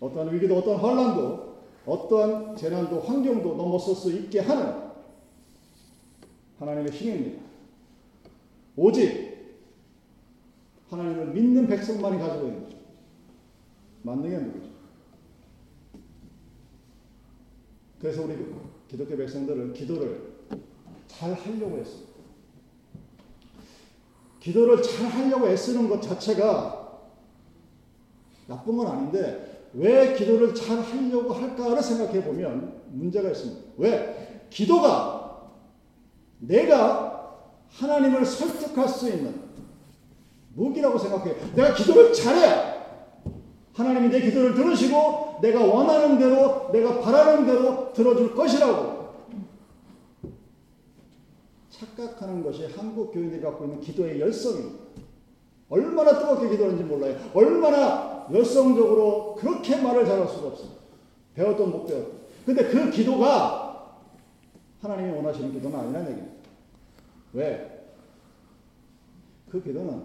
[0.00, 4.82] 어떠한 위기도 어떠한 환란도 어떠한 재난도 환경도 넘어설 수 있게 하는
[6.58, 7.40] 하나님의 힘입니다.
[8.76, 9.26] 오직
[10.90, 12.65] 하나님을 믿는 백성만이 가지고 있는.
[14.06, 14.66] 만능의 무기죠.
[18.00, 18.36] 그래서 우리
[18.88, 20.36] 기독교 백성들은 기도를
[21.08, 22.12] 잘 하려고 했습니다.
[24.38, 27.00] 기도를 잘 하려고 애쓰는 것 자체가
[28.46, 33.60] 나쁜 건 아닌데 왜 기도를 잘 하려고 할까를 생각해 보면 문제가 있습니다.
[33.78, 34.46] 왜?
[34.50, 35.50] 기도가
[36.38, 39.46] 내가 하나님을 설득할 수 있는
[40.54, 41.34] 무기라고 생각해요.
[41.56, 42.75] 내가 기도를 잘해.
[43.76, 48.96] 하나님이 내 기도를 들으시고 내가 원하는 대로 내가 바라는 대로 들어줄 것이라고
[51.68, 54.86] 착각하는 것이 한국 교인들이 갖고 있는 기도의 열성입니다.
[55.68, 57.18] 얼마나 뜨겁게 기도하는지 몰라요.
[57.34, 60.70] 얼마나 열성적으로 그렇게 말을 잘할 수가 없어요.
[61.34, 62.12] 배웠던 못 배웠던.
[62.46, 63.98] 근데 그 기도가
[64.80, 66.36] 하나님이 원하시는 기도는 아니라는 얘기입니다.
[67.34, 67.84] 왜?
[69.50, 70.02] 그 기도는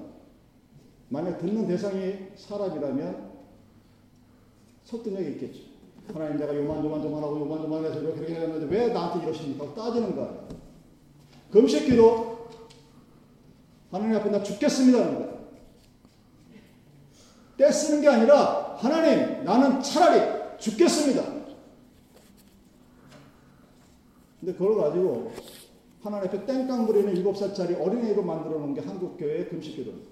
[1.08, 3.31] 만약 듣는 대상이 사람이라면
[4.92, 5.62] 설득력이 있겠죠.
[6.14, 9.74] 하나님 내가 요만 요만 요만 하고 요만 요만 해서 이렇게 이렇게 했는데 왜 나한테 이러십니까?
[9.74, 10.50] 따지는 거 아니에요.
[11.52, 12.50] 금식 기도
[13.90, 15.42] 하나님 앞에 나 죽겠습니다는 거예요.
[17.58, 21.24] 떼쓰는 게 아니라 하나님 나는 차라리 죽겠습니다.
[24.40, 25.32] 근데 그걸 가지고
[26.02, 30.12] 하나님 앞에 땡깡 부리는 일곱 살짜리 어린애로 만들어 놓은 게 한국교회의 금식 기도입니다.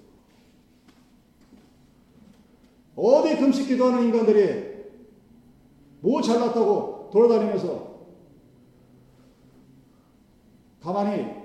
[2.96, 4.69] 어디 금식 기도하는 인간들이
[6.00, 7.90] 뭐 잘났다고 돌아다니면서
[10.80, 11.40] 가만히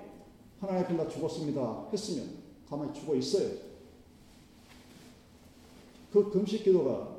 [0.59, 2.29] 하나님 앞에 나 죽었습니다 했으면
[2.69, 3.65] 가만히 죽어 있어요.
[6.11, 7.15] 그 금식 기도가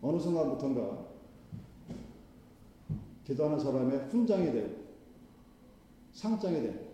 [0.00, 1.06] 어느 순간부터인가
[3.26, 4.76] 기도하는 사람의 훈장이 되고
[6.12, 6.88] 상장이 되고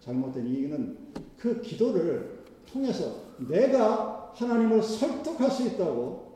[0.00, 6.29] 잘못된 이익은 그 기도를 통해서 내가 하나님을 설득할 수 있다고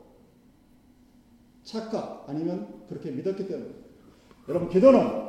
[1.65, 3.69] 착각 아니면 그렇게 믿었기 때문에.
[4.47, 5.25] 여러분 기도는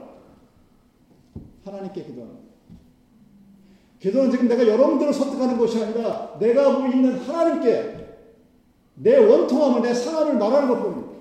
[1.65, 2.37] 하나님께 기도하는
[3.99, 8.07] 기도는 지금 내가 여러분들을 설득하는 것이 아니라 내가 보고 있는 하나님께
[8.97, 11.17] 내 원통함을 내 상함을 말하는 것뿐입니다.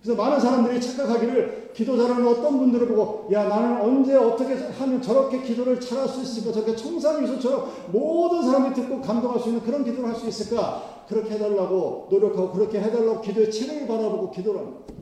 [0.00, 5.42] 그래서 많은 사람들이 착각하기를 기도 잘하는 어떤 분들을 보고 야 나는 언제 어떻게 하면 저렇게
[5.42, 6.52] 기도를 잘할 수 있을까?
[6.52, 12.06] 저렇게 청산유수처럼 모든 사람이 듣고 감동할 수 있는 그런 기도를 할 수 있을까 그렇게 해달라고
[12.08, 14.94] 노력하고 그렇게 해달라고 기도의 체력을 바라보고 기도를 합니다.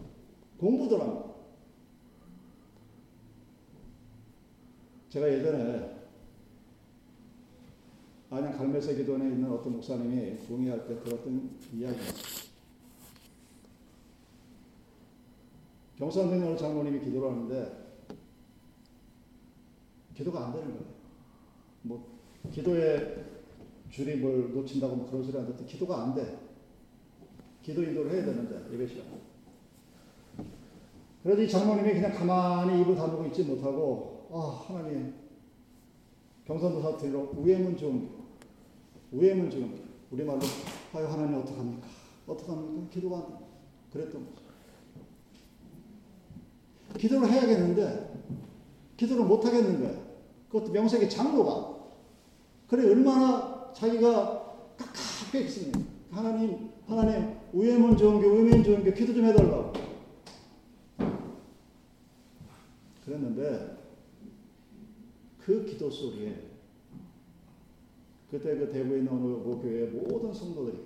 [0.57, 1.35] 공부도 합니다.
[5.11, 5.99] 제가 예전에
[8.31, 12.14] 안양 갈매새 기도원에 있는 어떤 목사님이 동의할 때 들었던 이야기입니다.
[15.99, 17.99] 경산된 어느 장로님이 기도를 하는데
[20.14, 20.87] 기도가 안 되는 거예요.
[21.83, 22.18] 뭐
[22.51, 23.38] 기도에
[23.90, 26.38] 줄이 뭘 놓친다고 뭐 그런 소리 하는데 기도가 안 돼.
[27.62, 29.05] 기도 인도를 해야 되는데 예배 시간.
[31.22, 35.14] 그래도 이 장로님이 그냥 가만히 입을 다물고 있지 못하고 아 하나님
[36.46, 38.27] 경산도 사투리로 우애문 좀
[39.12, 40.40] 우애문 좀 우리말로
[40.94, 41.87] 아유 하나님 어떡합니까?
[42.27, 42.90] 어떡합니까?
[42.90, 43.44] 기도가 안 돼.
[43.92, 44.48] 그랬던 거죠.
[46.98, 48.14] 기도를 해야겠는데
[48.96, 50.09] 기도를 못 하겠는 거예요.
[50.48, 51.79] 그것도 명색의 장로가.
[52.66, 55.78] 그래 얼마나 자기가 깝깝해 있습니다.
[56.10, 59.72] 하나님, 하나님 우애문 좋은 게 우애문 좋은 게 기도 좀 해달라고.
[63.04, 63.78] 그랬는데
[65.38, 66.48] 그 기도 소리에
[68.30, 70.84] 그때 그 대구에 있는 어느 그 교회의 모든 성도들이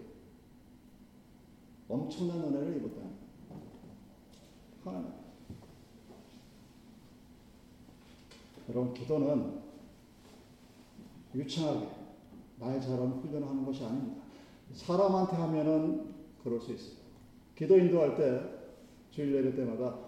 [1.88, 3.08] 엄청난 은혜를 입었다.
[4.84, 5.12] 하나님.
[8.68, 9.62] 여러분 기도는
[11.34, 12.01] 유창하게
[12.62, 14.22] 말 잘하는 훈련을 하는 것이 아닙니다.
[14.72, 16.96] 사람한테 하면은 그럴 수 있어요.
[17.56, 18.40] 기도 인도할 때
[19.10, 19.98] 주일 예배 때마다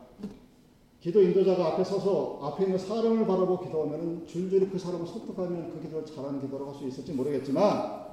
[1.00, 6.06] 기도 인도자가 앞에 서서 앞에 있는 사람을 바라보고 기도하면은 줄줄이 그 사람을 설득하면 그 기도를
[6.06, 8.04] 잘하는 기도라고 할 수 있을지 모르겠지만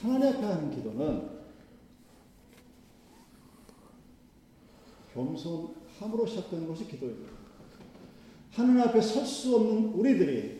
[0.00, 1.38] 하나님 앞에 하는 기도는
[5.14, 7.32] 겸손함으로 시작되는 것이 기도입니다.
[8.52, 10.57] 하나님 앞에 설 수 없는 우리들이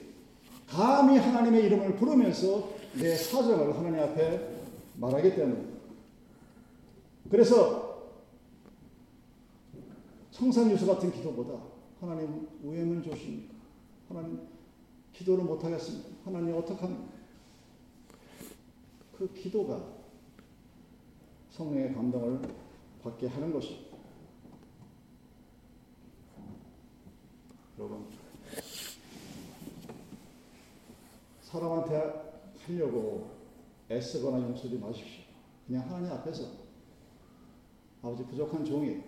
[0.69, 4.61] 감히 하나님의 이름을 부르면서 내 사정을 하나님 앞에
[4.97, 5.65] 말하기 때문에
[7.31, 7.89] 그래서
[10.31, 11.61] 청산유수 같은 기도보다
[12.01, 13.55] 하나님 우에면 좋습니까?
[14.09, 14.41] 하나님
[15.13, 16.09] 기도를 못하겠습니다.
[16.25, 17.19] 하나님 어떡합니까?
[19.17, 19.83] 그 기도가
[21.51, 22.41] 성령의 감동을
[23.03, 23.97] 받게 하는 것입니다.
[27.79, 28.07] 여러분,
[31.49, 33.31] 사람한테 하려고
[33.91, 35.25] 애쓰거나 용서지 마십시오.
[35.67, 36.45] 그냥 하나님 앞에서
[38.03, 39.03] 아버지 부족한 종이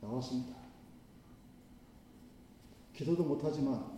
[0.00, 0.56] 나왔습니다.
[2.94, 3.96] 기도도 못하지만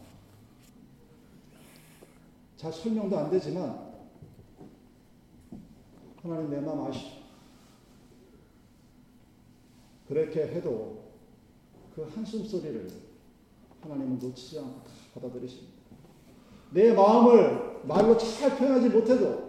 [2.59, 3.89] 잘 설명도 안 되지만
[6.23, 7.19] 하나님 내 마음 아시죠?
[10.07, 11.13] 그렇게 해도
[11.95, 12.91] 그 한숨 소리를
[13.81, 15.78] 하나님은 놓치지 않고 다 받아들이십니다.
[16.71, 19.49] 내 마음을 말로 잘 표현하지 못해도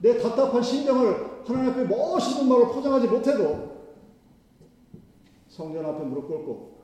[0.00, 3.74] 내 답답한 심정을 하나님 앞에 멋있는 말로 포장하지 못해도
[5.48, 6.74] 성전 앞에 무릎 꿇고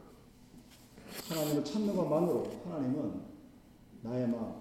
[1.28, 3.20] 하나님을 찾는 것만으로 하나님은
[4.02, 4.54] 나의 마음,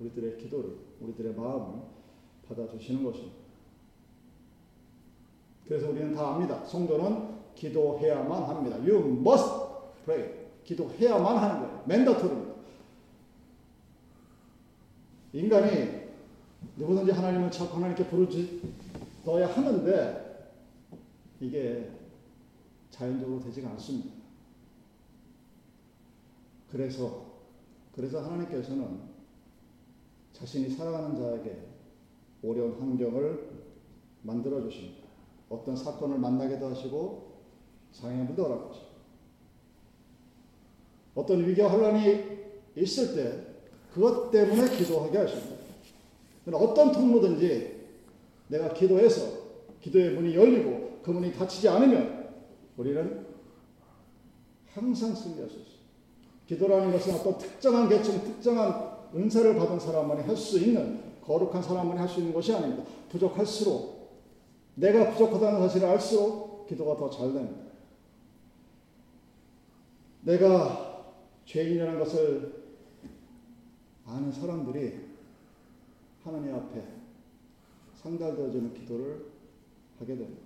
[0.00, 1.80] 우리들의 기도를, 우리들의 마음을
[2.48, 3.36] 받아주시는 것입니다.
[5.66, 6.64] 그래서 우리는 다 압니다.
[6.64, 8.76] 성도는 기도해야만 합니다.
[8.76, 9.48] You must
[10.04, 10.46] pray.
[10.64, 11.82] 기도해야만 하는 거예요.
[11.86, 12.45] 맨더토리입니다.
[15.36, 16.06] 인간이
[16.78, 20.50] 누구든지 하나님을 찾고 하나님께 부르짖어야 하는데
[21.40, 21.90] 이게
[22.90, 24.14] 자연적으로 되지가 않습니다.
[26.70, 27.26] 그래서
[27.94, 29.00] 그래서 하나님께서는
[30.32, 31.66] 자신이 사랑하는 자에게
[32.42, 33.50] 어려운 환경을
[34.22, 35.06] 만들어 주십니다.
[35.50, 37.42] 어떤 사건을 만나게도 하시고
[37.92, 38.86] 장애물도 허락하시고
[41.14, 42.24] 어떤 위기와 혼란이
[42.74, 43.55] 있을 때
[43.96, 45.56] 그것 때문에 기도하게 하십니다.
[46.52, 47.80] 어떤 통로든지
[48.48, 49.26] 내가 기도해서
[49.80, 52.28] 기도의 문이 열리고 그 문이 닫히지 않으면
[52.76, 53.26] 우리는
[54.74, 55.48] 항상 수 있어요.
[56.46, 62.06] 기도라는 것은 어떤 특정한 계층, 특정한 은사를 받은 사람만이 할 수 있는 거룩한 사람만이 할
[62.06, 62.84] 수 있는 것이 아닙니다.
[63.08, 64.10] 부족할수록
[64.74, 67.62] 내가 부족하다는 사실을 알수록 기도가 더 잘 됩니다.
[70.20, 71.14] 내가
[71.46, 72.65] 죄인이라는 것을
[74.06, 75.00] 아는 사람들이
[76.22, 76.82] 하나님 앞에
[77.94, 79.26] 상달되어지는 기도를
[79.98, 80.42] 하게 됩니다.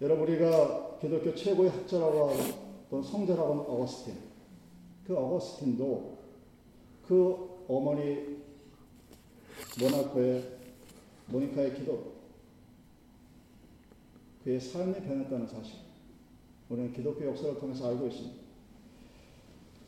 [0.00, 2.36] 여러분 우리가 기독교 최고의 학자라고
[2.88, 4.14] 또는 성자라고 하는 어거스틴
[5.06, 6.18] 그 어거스틴도
[7.06, 8.38] 그 어머니
[9.80, 10.58] 모나코의
[11.26, 12.12] 모니카의 기도
[14.44, 15.78] 그의 삶이 변했다는 사실
[16.68, 18.36] 우리는 기독교 역사를 통해서 알고 있습니다.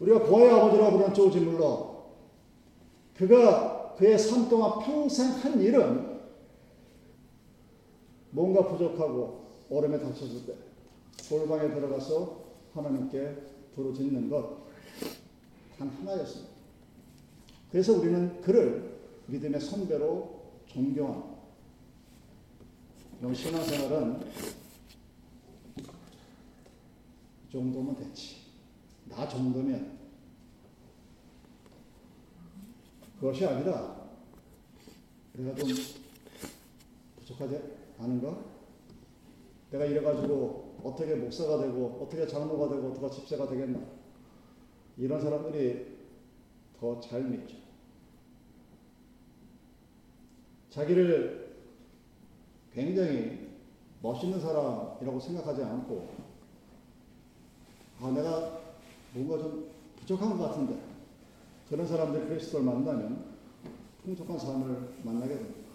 [0.01, 1.90] 우리가 고아의 아버지라고 부르는 조지 물러
[3.21, 6.21] 그가 그의 삶 동안 평생 한 일은
[8.31, 10.55] 뭔가 부족하고 얼음에 닥쳤을 때
[11.29, 13.37] 골방에 들어가서 하나님께
[13.75, 14.61] 부르짖는 것
[15.81, 16.53] 단 하나였습니다.
[17.71, 21.41] 그래서 우리는 그를 믿음의 선배로 존경합니다.
[23.35, 24.21] 신앙생활은
[27.49, 28.37] 이 정도면 됐지.
[29.09, 30.00] 나 정도면
[33.21, 34.01] 그것이 아니라
[35.35, 35.69] 내가 좀
[37.19, 37.61] 부족하지
[37.99, 38.45] 않은가?
[39.71, 43.79] 내가 이래가지고 어떻게 목사가 되고 어떻게 장로가 되고 어떻게 집사가 되겠나?
[44.97, 45.99] 이런 사람들이
[46.81, 47.57] 더 잘 믿죠.
[50.71, 51.57] 자기를
[52.73, 53.51] 굉장히
[54.01, 56.09] 멋있는 사람이라고 생각하지 않고
[58.01, 58.61] 아 내가
[59.13, 60.90] 뭔가 좀 부족한 것 같은데
[61.71, 63.25] 그런 사람들이 그리스도를 만나면
[64.03, 65.71] 풍족한 삶을 만나게 됩니다.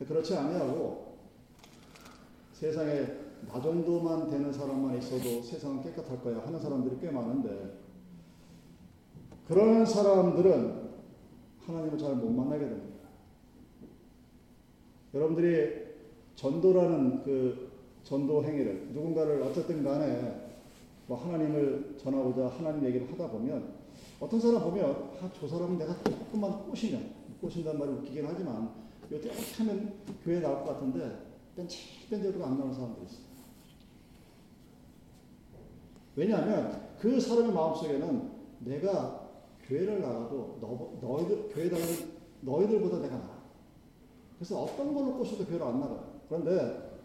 [0.00, 1.16] 그렇지 아니하고
[2.52, 3.06] 세상에
[3.46, 7.78] 나 정도만 되는 사람만 있어도 세상은 깨끗할 거야 하는 사람들이 꽤 많은데
[9.46, 10.88] 그런 사람들은
[11.64, 13.08] 하나님을 잘 못 만나게 됩니다.
[15.14, 15.86] 여러분들이
[16.34, 17.70] 전도라는 그
[18.02, 20.50] 전도 행위를 누군가를 어쨌든 간에
[21.06, 23.77] 뭐 하나님을 전하고자 하나님 얘기를 하다 보면
[24.20, 28.70] 어떤 사람 보면 아, 저 사람은 내가 조금만 꼬시면 꼬신다는 말이 웃기긴 하지만
[29.04, 29.94] 어떻게 하면
[30.24, 33.28] 교회 나올 것 같은데 뺀질뺀질로 안 나오는 사람들이 있어요.
[36.16, 39.28] 왜냐하면 그 사람의 마음속에는 내가
[39.62, 43.38] 교회를 나가도 너, 너희들 교회 나가는 너희들보다 내가 나아.
[44.36, 46.04] 그래서 어떤 걸로 꼬셔도 교회를 안 나가.
[46.28, 47.00] 그런데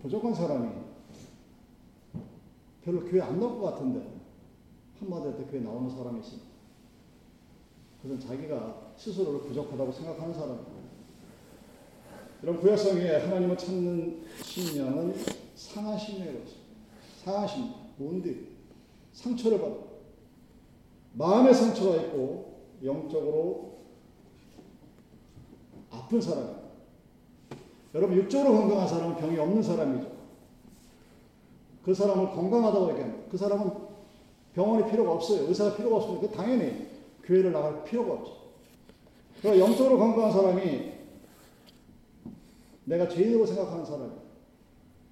[0.00, 0.70] 부족한 사람이
[2.84, 4.17] 별로 교회 안 나올 것 같은데
[5.00, 6.48] 한마디 할때 교회 나오는 사람이 있습니다.
[8.02, 10.72] 그것은 자기가 스스로를 부족하다고 생각하는 사람입니다.
[12.42, 14.24] 이런 구약성에 하나님을 찾는
[15.54, 16.58] 상한 심령에 걸렸어요.
[17.24, 18.46] 상한 심령, wounded,
[19.12, 19.74] 상처를 받아.
[21.14, 23.78] 마음의 상처가 있고 영적으로
[25.90, 26.68] 아픈 사람이에요.
[27.94, 30.12] 여러분 육적으로 건강한 사람은 병이 없는 사람이죠.
[31.82, 33.30] 그 사람을 건강하다고 얘기합니다.
[33.30, 33.87] 그 사람은
[34.58, 35.46] 병원이 필요가 없어요.
[35.46, 36.88] 의사가 필요가 없으니까 당연히
[37.22, 38.32] 교회를 나갈 필요가 없죠.
[39.40, 40.94] 그러니까 영적으로 건강한 사람이
[42.86, 44.10] 내가 죄인으로 생각하는 사람이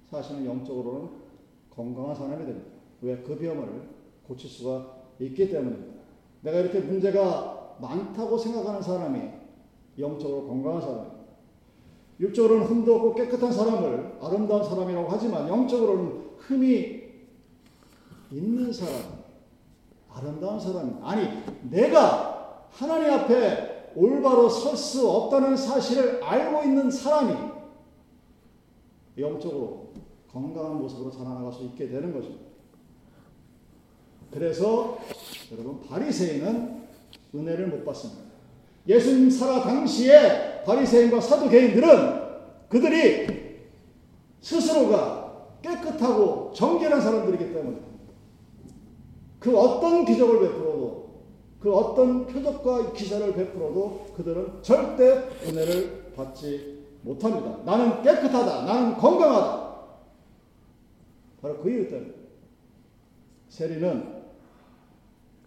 [0.09, 1.09] 사실은 영적으로는
[1.73, 2.69] 건강한 사람이 됩니다.
[3.01, 3.17] 왜?
[3.19, 3.83] 그 병을
[4.27, 6.01] 고칠 수가 있기 때문입니다.
[6.41, 9.21] 내가 이렇게 문제가 많다고 생각하는 사람이
[9.97, 11.17] 영적으로 건강한 사람입니다.
[12.19, 16.97] 육적으로는 흠도 없고 깨끗한 사람을 아름다운 사람이라고 하지만 영적으로는 흠이
[18.31, 19.16] 있는 사람,
[20.17, 20.99] 아름다운 사람.
[21.03, 21.27] 아니,
[21.69, 27.33] 내가 하나님 앞에 올바로 설 수 없다는 사실을 알고 있는 사람이
[29.17, 29.87] 영적으로
[30.31, 32.29] 건강한 모습으로 자라나갈 수 있게 되는 거죠.
[34.31, 34.97] 그래서
[35.51, 36.83] 여러분 바리새인은
[37.33, 38.21] 은혜를 못 받습니다.
[38.87, 42.27] 예수님 살아 당시에 바리새인과 사두개인들은
[42.69, 43.57] 그들이
[44.41, 47.77] 스스로가 깨끗하고 정결한 사람들이기 때문에
[49.39, 51.07] 그 어떤 기적을 베풀어도
[51.59, 57.59] 그 어떤 표적과 기사를 베풀어도 그들은 절대 은혜를 받지 못합니다.
[57.65, 58.65] 나는 깨끗하다.
[58.65, 59.67] 나는 건강하다.
[61.41, 62.13] 바로 그 이유 때문에
[63.49, 64.17] 세리는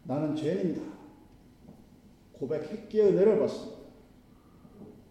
[0.05, 0.83] 나는 죄인입니다.
[2.39, 3.79] 고백했기에 은혜를 받습니다.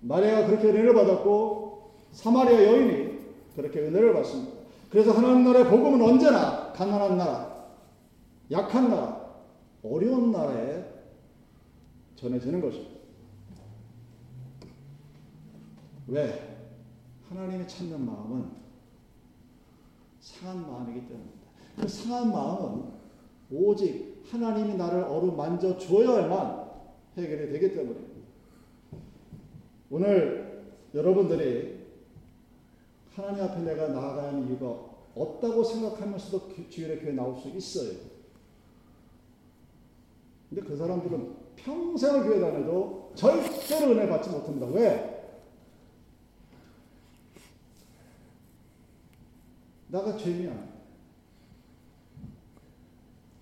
[0.01, 3.19] 마리아가 그렇게 은혜를 받았고 사마리아 여인이
[3.55, 4.59] 그렇게 은혜를 받습니다.
[4.89, 7.49] 그래서 하나님 나라의 복음은 언제나 가난한 나라,
[8.52, 9.30] 약한 나라,
[9.84, 10.84] 어려운 나라에
[12.16, 13.00] 전해지는 것입니다.
[16.08, 16.58] 왜?
[17.30, 18.50] 하나님이 찾는 마음은
[20.20, 21.47] 상한 마음이기 때문입니다.
[21.80, 22.91] 그 상한 마음은
[23.52, 26.70] 오직 하나님이 나를 어루만져 줘야만
[27.18, 28.20] 해결이 되기 때문입니다.
[29.91, 31.80] 오늘 여러분들이
[33.14, 34.68] 하나님 앞에 내가 나아가야 하는 이유가
[35.16, 38.09] 없다고 생각하면서도 주일의 교회 나올 수 있어요.
[40.50, 44.66] 근데 그 사람들은 평생을 교회 다녀도 절대로 은혜 받지 못합니다.
[44.68, 45.16] 왜?
[49.89, 50.70] 나가 죄인이야.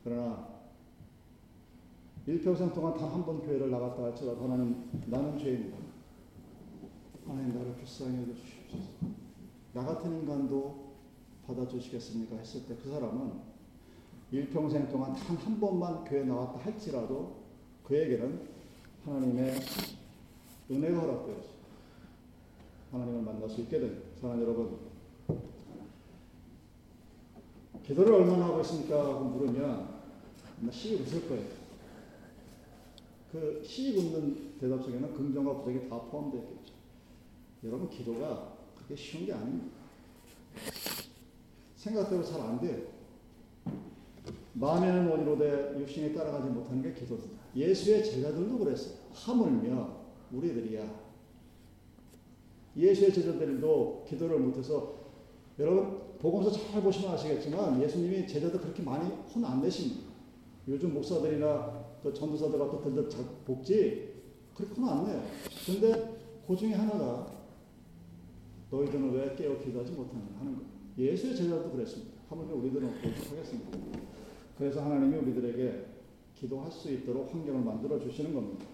[0.04, 0.48] 그러나
[2.26, 5.78] 일평생 동안 단 한 번 교회를 나갔다 할지라도 하나님 나는 죄인이다.
[7.26, 9.08] 하나님 나를 불쌍히 여겨주시옵소서.
[9.74, 10.88] 나 같은 인간도
[11.46, 12.38] 받아주시겠습니까?
[12.38, 13.57] 했을 때 그 사람은
[14.32, 17.38] 일평생 동안 단 한 번만 교회 나왔다 할지라도
[17.86, 18.48] 그에게는
[19.06, 19.56] 하나님의
[20.70, 21.48] 은혜가 허락되어서
[22.92, 24.06] 하나님을 만날 수 있게 됩니다.
[24.20, 24.78] 사랑하는 여러분,
[27.86, 29.00] 기도를 얼마나 하고 있습니까?
[29.00, 29.88] 하고 물으면
[30.62, 31.46] 아마 씩 웃을 거예요.
[33.32, 36.74] 그씩 웃는 대답 속에는 긍정과 부정이 다 포함되어 있겠죠.
[37.64, 39.78] 여러분, 기도가 그렇게 쉬운 게 아닙니다.
[41.78, 42.97] 생각대로 잘 안 돼요.
[44.60, 47.24] 마음에는 원이로되 육신에 따라가지 못하는 게 기도다.
[47.56, 48.96] 예수의 제자들도 그랬어요.
[49.14, 49.98] 하물며
[50.32, 51.08] 우리들이야.
[52.76, 54.98] 예수의 제자들도 기도를 못해서
[55.60, 60.08] 여러분 복음서 잘 보시면 아시겠지만 예수님이 제자들 그렇게 많이 혼 안 내십니다.
[60.68, 64.14] 요즘 목사들이나 또 전도사들 같은 잘 복지
[64.56, 65.24] 그렇게 혼 안 내요.
[65.66, 67.32] 근데 그 중에 하나가
[68.72, 70.68] 너희들은 왜 깨어 기도하지 못하느냐 하는 거예요.
[70.98, 72.14] 예수의 제자도 그랬습니다.
[72.30, 73.78] 하물며 우리들은 어떻게 하겠습니까?
[74.58, 75.86] 그래서 하나님이 우리들에게
[76.34, 78.66] 기도할 수 있도록 환경을 만들어 주시는 겁니다.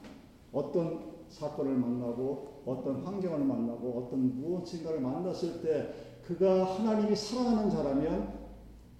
[0.51, 5.93] 어떤 사건을 만나고 어떤 환경을 만나고 어떤 무엇인가를 만났을 때
[6.25, 8.43] 그가 하나님이 사랑하는 자라면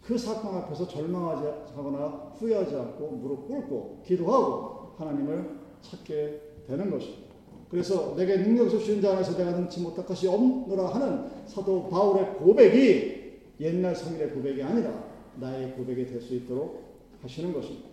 [0.02, 7.34] 그 사건 앞에서 절망하지 하거나 후회하지 않고 무릎 꿇고 기도하고 하나님을 찾게 되는 것입니다.
[7.70, 13.24] 그래서 내게 능력 주신 자 안에서 내가 능치 못할 것이 없노라 하는 사도 바울의 고백이
[13.60, 17.90] 옛날 성일의 고백이 아니라 나의 고백이 될 수 있도록 하시는 것입니다.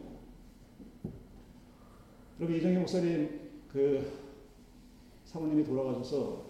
[2.39, 4.13] 여러분 이정희 목사님 그
[5.25, 6.45] 사모님이 돌아가셔서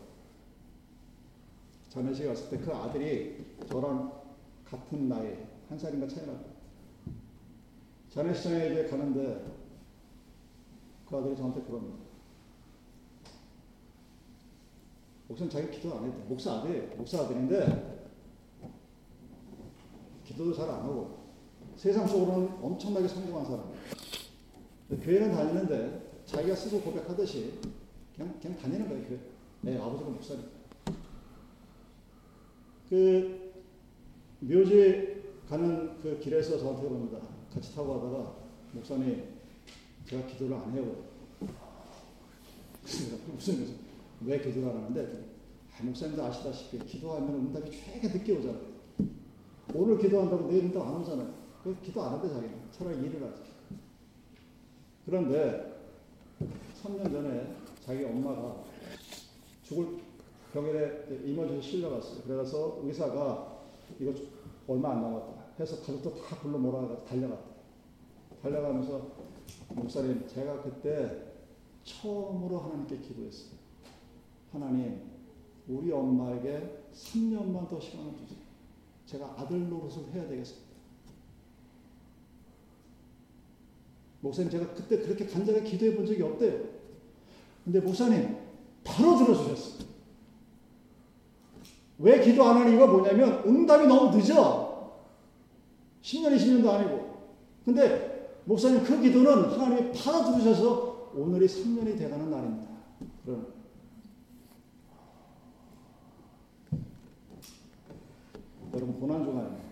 [1.88, 4.12] 전해식 갔을 때 그 아들이 저랑
[4.64, 5.36] 같은 나이
[5.68, 6.44] 한 살인가 차이 나고
[8.10, 9.44] 전해시장에 이제 가는데
[11.08, 11.98] 그 아들이 저한테 그럽니다.
[15.28, 16.24] 목사는 자기 기도 안 했대.
[16.24, 17.99] 목사 아들, 목사 아들인데
[20.30, 21.18] 기도도 잘 안 하고
[21.76, 23.76] 세상 속으로는 엄청나게 성공한 사람이에요.
[25.02, 27.54] 교회는 다니는데 자기가 스스로 고백하듯이
[28.14, 29.04] 그냥, 그냥 다니는 거예요.
[29.08, 29.18] 교회.
[29.62, 30.44] 내 아버지가 목사님.
[32.88, 33.52] 그
[34.40, 37.18] 묘지 가는 그 길에서 저한테 그럽니다.
[37.52, 38.34] 같이 타고 가다가
[38.72, 39.24] 목사님
[40.06, 41.04] 제가 기도를 안 해요.
[42.84, 43.76] 그래서 무슨
[44.24, 45.24] 왜 기도를 안 하는데
[45.78, 48.69] 아, 목사님도 아시다시피 기도하면 응답이 되게 늦게 오잖아요.
[49.74, 51.28] 오늘 기도한다고 내일 응답 안 오잖아요.
[51.62, 53.42] 그 기도 안 한대 자기는 차라리 일을 하지.
[55.06, 55.80] 그런데
[56.82, 57.54] 3년 전에
[57.84, 58.64] 자기 엄마가
[59.62, 59.98] 죽을
[60.52, 62.22] 병원에 이머지에 실려갔어요.
[62.26, 63.60] 그래서 의사가
[63.98, 64.12] 이거
[64.66, 67.44] 얼마 안 남았다 해서 가족도 다 불러 몰아가 달려갔다.
[68.42, 69.08] 달려가면서
[69.68, 71.34] 목사님 제가 그때
[71.84, 73.58] 처음으로 하나님께 기도했어요.
[74.52, 75.02] 하나님
[75.68, 78.39] 우리 엄마에게 3년만 더 시간을 주세요.
[79.10, 80.70] 제가 아들 노릇을 해야 되겠습니다.
[84.20, 86.60] 목사님 제가 그때 그렇게 간절하게 기도해 본 적이 없대요.
[87.64, 88.36] 근데 목사님
[88.84, 89.88] 바로 들어주셨어요.
[91.98, 95.00] 왜 기도 안 하는 이유가 뭐냐면 응답이 너무 늦어.
[96.02, 97.10] 10년, 20년도 아니고.
[97.64, 102.70] 근데 목사님 그 기도는 하나님이 바로 들으셔서 오늘이 3년이 돼가는 날입니다.
[103.24, 103.59] 그런
[108.80, 109.62] 여러분 고난 주간입니다.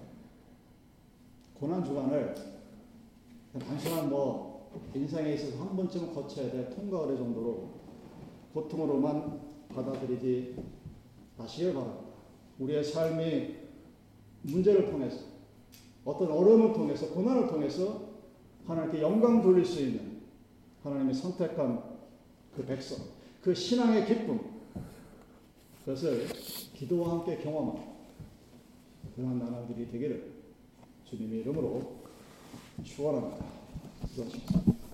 [1.58, 2.34] 고난 주간을
[3.58, 7.70] 단순한 뭐 인생에 있어서 한 번쯤 거쳐야 될 통과 의례 정도로
[8.52, 9.40] 고통으로만
[9.70, 10.56] 받아들이지
[11.38, 12.04] 마시길 바랍니다.
[12.58, 13.56] 우리의 삶이
[14.42, 15.24] 문제를 통해서
[16.04, 18.02] 어떤 어려움을 통해서 고난을 통해서
[18.66, 20.20] 하나님께 영광 돌릴 수 있는
[20.82, 21.82] 하나님이 선택한
[22.54, 22.98] 그 백성,
[23.40, 24.38] 그 신앙의 기쁨,
[25.86, 26.26] 그것을
[26.74, 27.97] 기도와 함께 그
[29.16, 30.32] 러한 나라들이 되기를
[31.04, 31.96] 주님의 이름으로
[32.84, 33.44] 축원합니다.
[34.08, 34.87] 수고하십시오.